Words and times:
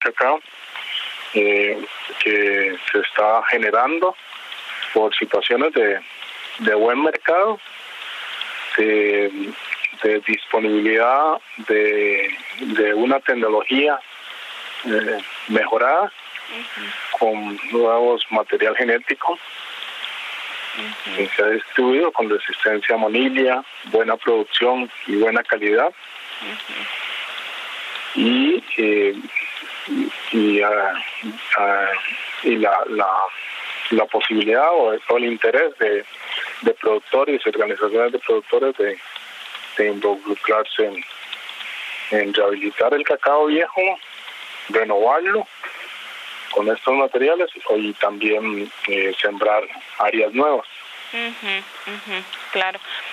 cacao 0.00 0.40
eh, 1.34 1.80
que 2.22 2.76
se 2.90 2.98
está 2.98 3.42
generando 3.50 4.16
por 4.92 5.14
situaciones 5.14 5.72
de, 5.72 6.00
de 6.58 6.74
buen 6.74 7.02
mercado, 7.02 7.60
de, 8.76 9.52
disponibilidad 10.26 11.38
de, 11.68 12.34
de, 12.60 12.94
una 12.94 13.20
tecnología 13.20 14.00
eh, 14.86 15.18
mejorada 15.48 16.10
con 17.18 17.60
nuevos 17.70 18.24
material 18.30 18.74
genético 18.76 19.38
que 21.16 21.28
se 21.28 21.42
ha 21.42 21.48
distribuido 21.48 22.12
con 22.12 22.30
resistencia 22.30 22.94
a 22.94 22.98
monilia, 22.98 23.62
buena 23.86 24.16
producción 24.16 24.90
y 25.06 25.16
buena 25.16 25.42
calidad. 25.42 25.92
Y, 28.14 28.62
eh, 28.76 29.14
y, 30.32 30.60
ah, 30.60 30.94
ah, 31.58 31.88
y 32.42 32.56
la, 32.56 32.84
la, 32.88 33.08
la, 33.90 34.04
posibilidad 34.06 34.68
o, 34.72 34.92
el 34.92 35.24
interés 35.24 35.76
de, 35.78 36.04
productores 36.80 37.40
y 37.44 37.48
organizaciones 37.48 38.12
de 38.12 38.18
productores 38.18 38.74
de, 38.76 38.98
involucrarse 39.86 40.84
en, 40.84 41.04
en 42.10 42.34
rehabilitar 42.34 42.92
el 42.92 43.02
cacao 43.02 43.46
viejo, 43.46 43.80
renovarlo 44.68 45.46
con 46.52 46.68
estos 46.68 46.94
materiales 46.94 47.48
y 47.76 47.92
también 47.94 48.70
eh, 48.88 49.14
sembrar 49.20 49.62
áreas 49.98 50.32
nuevas. 50.34 50.66
claro. 52.52 52.78